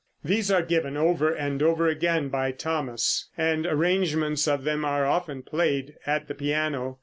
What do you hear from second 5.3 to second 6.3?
played at